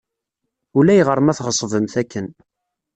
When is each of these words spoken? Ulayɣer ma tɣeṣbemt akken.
Ulayɣer 0.77 1.19
ma 1.21 1.37
tɣeṣbemt 1.37 1.93
akken. 2.01 2.27